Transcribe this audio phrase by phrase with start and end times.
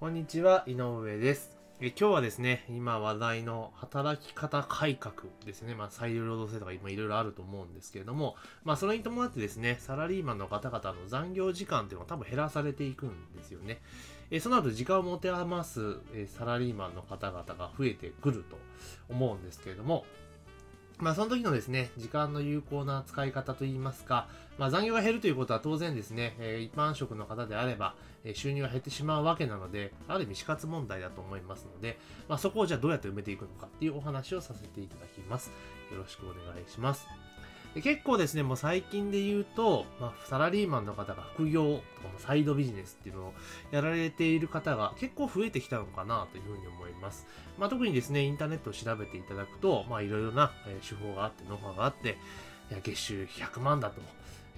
[0.00, 1.58] こんにちは、井上です。
[1.78, 5.74] え今日はですね、今話題の働き方改革ですね。
[5.74, 8.34] まあ、裁量労働制とか今いろいろあると思うんですけれども、
[8.64, 13.82] まあ、それに伴ってですね、サラリーマンの方々の残業時間っていうのが多分減らされていくんですよね。
[14.30, 18.56] えその後時間を持て余すえサラリーマンの方々が増えてくると
[19.10, 20.06] 思うんですけれども、
[21.00, 24.28] まあ、その時のですね、時間の有効な使い方といいますか、
[24.58, 27.94] まあ、残業が減るということは当然ですね、え一般職の方であれば、
[28.24, 31.98] え収入が減ってしまうわけなので、ある意味死活問題だと思いますので、
[32.28, 35.50] まあ、そこをじゃあどうやって埋めていくのかっていうお話をさせていただきます。
[35.90, 37.29] よろしくお願いします。
[37.74, 43.32] で結構ですね、もう最近で言うと、まあ、サラリーマンの方が副業とかまあサイドビジネスっていうのを
[43.70, 47.26] やられている方が結構増えてきたのかなというふうに思います。
[47.58, 50.50] まあ、特にですね、インターネットを調べていただくと、まあ、いろいろな、
[50.82, 52.18] 手法があって、ノウハウがあって、
[52.70, 54.00] いや月収100万だと、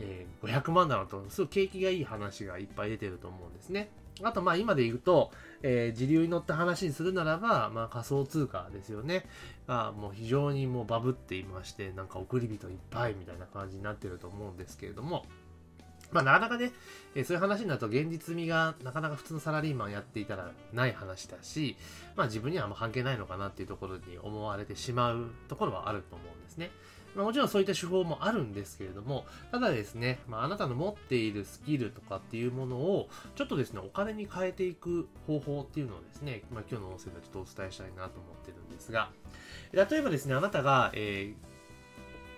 [0.01, 3.91] えー500万だろうと、すごい景気がいい話がいっぱい出てると思うんですね。
[4.23, 5.31] あと、まあ、今で言うと、
[5.63, 9.25] えー時流に乗った話にするならば、まあ、仮想通貨ですよね。
[9.67, 15.25] が、もう非常にもうバブっていまして、なんか送り人いっぱいみたいな感じになってると思うんですけれども、
[16.11, 16.73] まあ、なかなかね、
[17.15, 21.77] えーそういう話になると現実味がなかなか普通のサラリーマンやっていたらない話だし、
[22.17, 26.71] まあ自分にはあんま関係ないのかなっていうところに思われてしまうところはあると思うんですね。
[27.15, 39.11] まあ、もちろんそういった手法もあるんですけれども、ただですね、まあ、あなたの持っているスキルとかっていうものを、ちょっとですね、お金に変えていく方法っていうのをですね、まあ、今日の音声でちょっとお伝えしたいなと思ってるんですが、
[39.73, 41.53] 例えばですね、あなたが、えー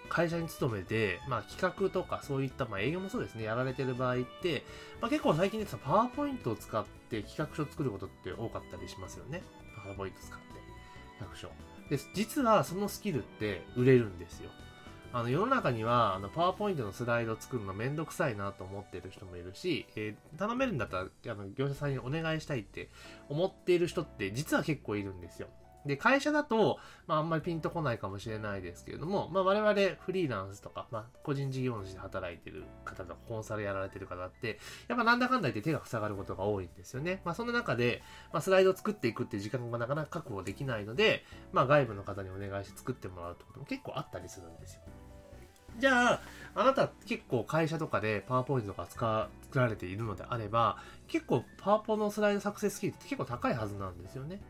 [0.08, 4.62] 会社に勤めて、まあ、企画とかそういった、まあ、営業もそうですね、やられてる場合って、
[5.00, 9.42] まあ、結構最近ですとパワーポイントを使って企画書を作ることって多かったりしますよね。
[9.83, 10.45] パワーポイント使って
[11.19, 11.73] 企画書。
[11.90, 14.50] で、実はそのスキルって売れるんですよ。
[15.12, 22.90] あの世の中にはあのパワーポイントのスライド作るのめんどくさいなと思ってる人もいるし、えー頼めるんだったらあの業者さんにお願いしたいって
[23.28, 25.46] 思っている人って実は結構いるんですよ。
[25.86, 34.58] で、会社だと、まあ、あんまりピンとこないかもしれないですけれども、まあ、我々フリーランスとか、まあ、個人事業主で働いてる方とか、コンサルやられてる方って、
[34.89, 37.20] やっぱなんだかんだ言って手が塞がることが多いんですよね。
[37.24, 38.02] まあ、そんな中で、
[38.33, 44.80] まあ、スライドを作っていくっていう時間がなかなか確保できないので、まあ、外部の方にお願いして作ってもらうってことも結構あったりするんですよ。
[45.78, 46.20] じゃあ、
[46.55, 50.78] あなた結構会社とかでパワーポイントとか使作られているのであれば、
[51.08, 54.40] 結構パワポのスライド作成スキルって結構高いはずなんですよね。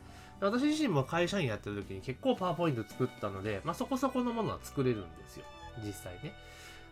[0.51, 5.45] 私自身も会社員やってる時に結構パワーポイント作ったので、まあ、そこそこのものは作れるんですよ。
[5.85, 6.35] 実際ね。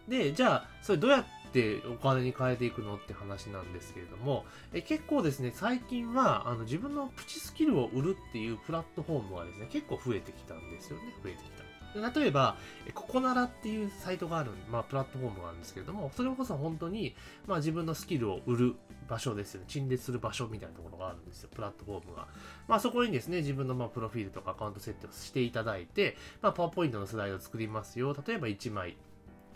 [0.09, 11.05] で、じゃあ、それどうやってお金に変えていくのって話なんですけれども、え結構ですね、最近はあの自分のプチスキルを売るっていうプラットフォームがですね、結構増えてきたんですよね。
[11.23, 11.62] 増えてきた。
[11.95, 17.15] 例えば、えココナラっていうサイトがある、まあ、プラットフォームがあるんですけれども、それこそ本当に、
[17.47, 18.75] まあ、自分のスキルを売る
[19.09, 19.67] 場所ですよね。
[19.69, 21.51] 陳列する場所みたいなところがあるんですよ。
[21.55, 22.29] プラットフォームが。
[22.67, 28.17] まあ、そこにですね、自分のまあプロフィールとかアカウント設定をしていただいて、まあ、パワーポイントのスライドを作りますよ。
[28.27, 28.97] 例えば1枚、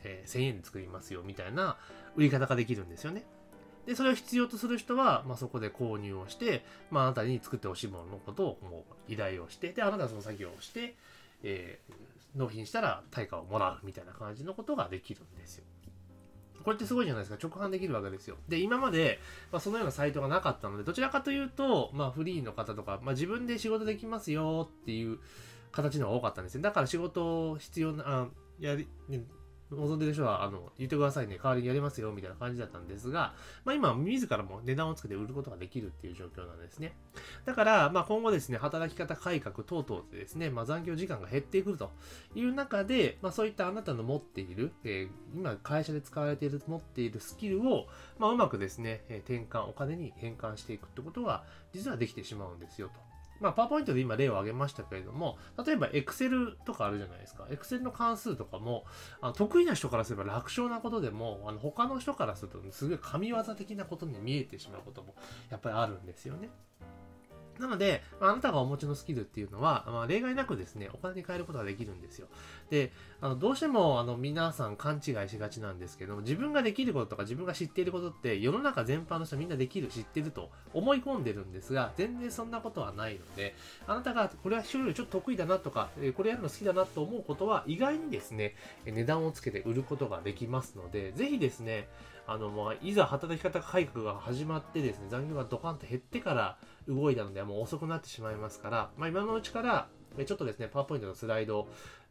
[0.04, 1.22] えー1000円で作りますよ。
[1.24, 1.78] みたいな
[2.16, 3.24] 売り方ができるんですよね。
[3.86, 10.96] で、それを必要とする人は、まあ、そこで購入をして、まあ、あなたに作ってほしいもののことをもう依頼をして、で、あなたはその作業をして、
[11.46, 15.64] えー納品したら対価をもらうみたいな感じのことができるんですよ。
[16.62, 17.38] これってすごいじゃないですか。
[17.48, 18.36] 直販できるわけですよ。
[18.48, 19.20] で、今まで、
[19.52, 25.18] まあ、そのようなサイトがなかったので、どちらかというと、まあ、フリーの方とか、まあ、自分で仕事できますよっていう
[25.70, 26.62] 形の方が多かったんですよ。
[26.62, 28.28] だから仕事を必要な、あ
[28.58, 29.22] やり、ね
[29.70, 33.34] 望んでる人は、あの、言ってくださいね、代わりにやりますよ、みたいな感じだったんですが、
[33.64, 36.96] まあ今、自らも値段をつけて売ることができるっていう状況なんですね。
[37.44, 41.90] だから、まあ今後ですね、働き方改革等々でですね、まあ残業時間が減ってくると
[42.34, 47.86] いう中で、まあそういったあなたの持っている、えー今会社で使われている、持っているスキルを、
[48.18, 53.05] まあうまくですね、え転換、お金に変換していくってことが、実はできてしまうんですよと。
[53.40, 57.44] まあ、パワーポイントで今例を挙げましたけれども、例えば Excel とかあるじゃないですか。
[57.50, 58.84] Excel の関数とかも、
[59.20, 65.14] あの得意な人からすれば楽勝なことでも、あの他の人からするとすごい神業的なことに見えてしまうことも
[65.50, 66.50] やっぱりあるんですよね。
[67.58, 72.28] なので、あなたがお持ちのスキルっていうのは、まあ、例外なくですね、お金に変えることができるんですよ。
[72.70, 83.54] で、あのどうしてもあの皆さん勘違いしがちなんですけども、自分ができることとか自分が知っていることって世の中全般の人みんなできる、知ってると思い込んでるんですが、全然そんなことはないので、
[83.86, 88.54] あなたがこれは人よりちょっと得意だなとか、これやるの好きだなと思うことは意外にですね、
[88.84, 91.88] 値段をつけて売ることができますので、ぜひですね、
[92.26, 99.88] あの、まあ、いざ働き方改革が始まってですね、残業がドカンと減ってから動いたのではもう遅くなってしまいますから、まあ、今のうちから、
[100.24, 101.68] ちょっとですね、パワーポイントのスライドを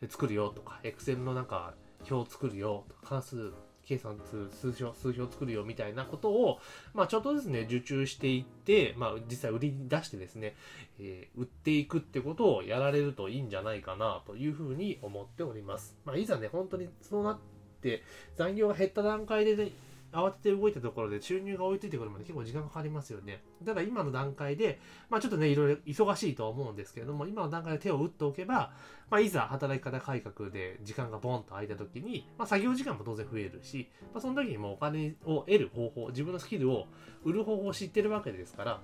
[0.10, 3.54] 作るよとか、Excel のなんか表を作るよとか、関数
[3.86, 6.60] 計算数数表、数表作るよみたいなことを、
[6.94, 10.56] まあ、ちょっとずつね、受注していって、まあ、実際売り出してですね、
[11.00, 15.98] えー、売っていくってことをやられるといいんじゃないかなというふうに思っております。
[16.04, 17.40] まあ、いざね、本当にそうなっ
[17.82, 18.04] て、
[18.36, 19.72] 残業が減った段階で、ね、
[20.16, 23.44] 慌てて動いたところで収入が追いついてくるまで結構時間かかりますよね。
[23.66, 24.80] ただ今の段階で、
[25.10, 28.74] まあちょっとね、いろいろ忙しいとは思うんですけれども、今の段階で手を打っておけば、
[29.10, 36.88] まあいざ働き方改革で時間がボンと空いた時に、まあ作業時間も当然増えるし、まあその時にもお金を得る方法、自分のスキルを
[37.24, 38.82] 売る方法を知ってるわけですから、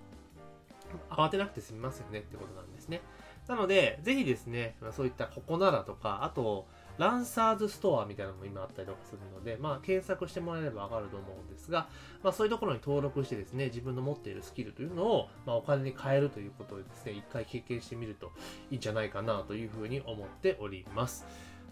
[1.09, 3.01] 慌てなくて済みますよねってことなんですね。
[3.47, 6.67] なので、ぜひですね、そういったここならとか、あと、
[7.01, 11.87] ランサーズストアみたいなのも今あったりとかするので、まあ、検索してもらえればわかると思うんですが、
[12.21, 18.31] まあ、そういうところに登録してですね、自分の持っているスキルというのを、まあ、お金に変えるということでですね、一回経験してみると
[18.69, 21.25] いいんじゃないかなというふうに思っております。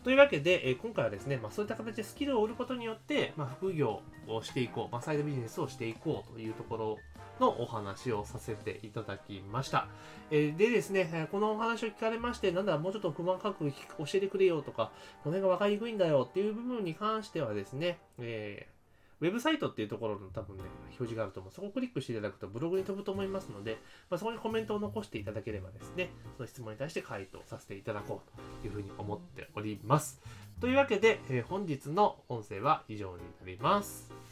[0.03, 6.97] というわけで、え今回はですね、まあ、そういった形でスキルを売ることによって、まあ、副業をしていこう、まあ、サイドビジネスをしていこうというところ
[7.39, 9.87] のお話をさせていただきました。
[10.31, 14.91] え、でですね、このお話を聞かれまして、なんだ、もうちょっと細かく教えてくれよとか、
[15.23, 18.79] この辺が分かりにくいんだよっていう部分に関してはですね、えー
[19.21, 21.51] ウェブサイトっていうところの多分ね、表示があると思う。
[21.53, 23.77] そこをクリックしていただくとブログに飛ぶと思いますので、
[24.09, 30.21] まあ、そこにコメントを残していただければですね、その質問に対して回答させていただこうというふうに思っております。
[30.61, 34.28] というわけで、えー、本日の音声は以上になります。